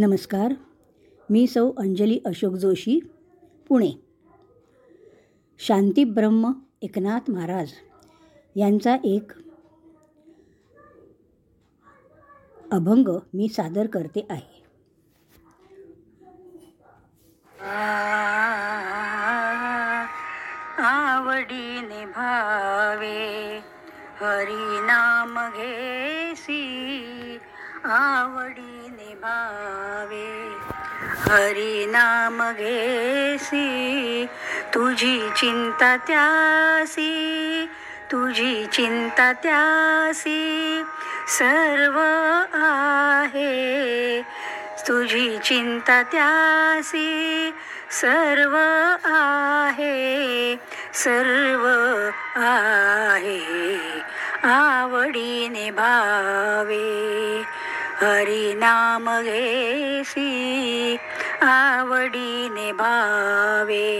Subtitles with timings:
[0.00, 0.52] नमस्कार.
[1.30, 3.00] मी सौ अंजली अशोक जोशी
[3.68, 3.90] पुणे.
[5.58, 7.72] शांतीब्रह्म एकनाथ महाराज
[8.56, 9.32] यांचा एक
[12.72, 14.62] अभंग मी सादर करते आहे.
[20.78, 23.58] आवडीने भावे
[24.20, 26.66] हरिनाम घेसी.
[27.84, 28.69] आवडी
[29.22, 30.28] भावे
[31.20, 34.26] हरिनाम घेसी
[34.74, 37.68] तुझी चिंता त्यासी
[38.12, 40.82] तुझी चिंता त्यासी
[41.28, 41.98] सर्व
[42.58, 44.22] आहे।
[44.88, 47.50] तुझी चिंता त्यासी
[47.90, 48.56] सर्व
[49.04, 50.56] आहे
[50.94, 51.66] सर्व
[52.40, 53.40] आहे।
[54.44, 57.42] आवडीने भावे।
[58.00, 60.30] हरिनाम घेसी
[61.42, 63.90] आवडीने भावे.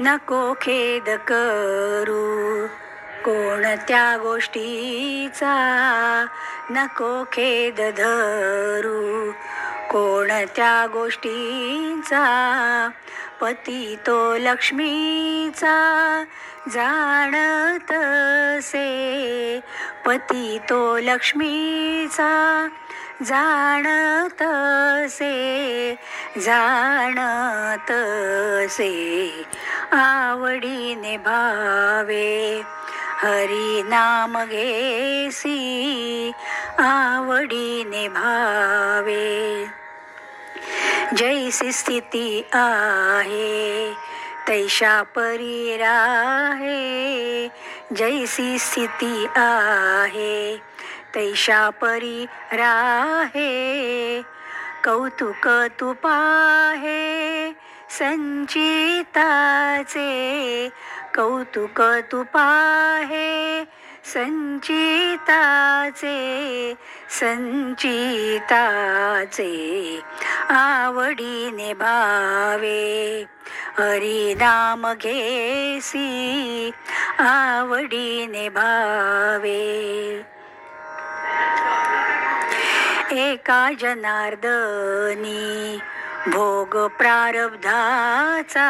[0.00, 2.66] नको खेद करू
[3.24, 5.54] कोणत्या गोष्टीचा
[6.70, 9.32] नको खेद धरू
[9.90, 12.24] कोणत्या गोष्टीचा?
[13.40, 16.24] पती तो लक्ष्मीचा.
[16.70, 17.92] जाणत
[18.62, 19.60] से
[20.06, 22.68] पती तो लक्ष्मीचा.
[23.24, 24.42] जाणत
[25.10, 25.94] से
[26.38, 27.92] जाणत
[28.70, 29.30] से
[29.92, 32.62] आवडीने भावे.
[33.18, 35.52] हरिनाम घेसी.
[36.78, 39.66] आवडीने भावे.
[41.16, 43.92] जैसी स्थिती आहे
[44.48, 47.48] तैशा परी राहे.
[47.92, 50.56] जैसी स्थिती आहे
[51.14, 54.22] तैशा परी राहे.
[54.84, 55.48] कौतुक
[55.80, 57.52] तू पाहे
[57.90, 58.68] संचिताचे.
[61.16, 63.64] कौतुक तू पाहे
[64.12, 65.16] संचिताचे
[67.18, 68.40] संचिताचे
[70.50, 72.80] आवडीने भावे
[73.78, 76.08] हरिनाम घेसी
[77.20, 79.60] आवडीने भावे
[83.26, 85.78] एका जनार्दनी
[86.26, 88.66] भोग प्रारब्धाचा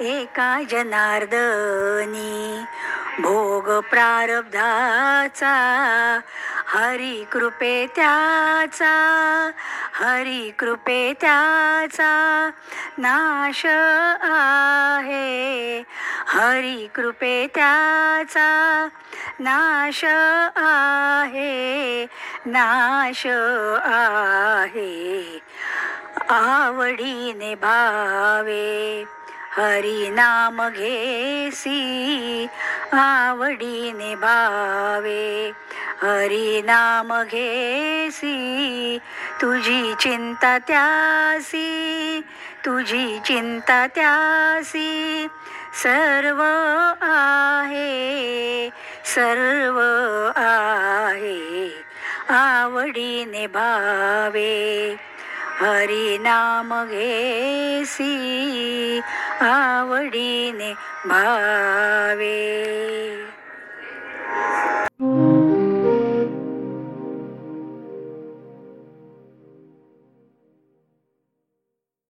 [0.00, 2.64] एका जनार्दनी.
[3.18, 5.54] भोग प्रारब्धाचा
[6.66, 8.94] हरी कृपे त्याचा
[9.94, 12.50] हरी कृपे त्याचा
[12.98, 13.66] नाश
[14.22, 15.82] आहे.
[16.26, 18.88] हरी कृपे त्याचा
[19.40, 20.04] नाश
[20.56, 22.06] आहे
[22.46, 23.26] नाश
[23.84, 25.38] आहे.
[26.30, 29.04] आवडीने भावे
[29.52, 31.80] हरिनाम घेसी
[32.92, 35.50] आवडीने भावे
[36.02, 38.36] हरिनाम घेसी
[39.40, 42.20] तुझी चिंता त्यासी
[42.64, 45.26] तुझी चिंता त्यासी
[45.82, 46.42] सर्व
[47.10, 48.70] आहे
[49.14, 49.78] सर्व
[50.36, 51.38] आहे
[52.28, 55.09] आवडीने भावे.
[55.60, 58.12] हरिनाम घेसी
[59.40, 60.72] आवडीने
[61.06, 62.36] भावे.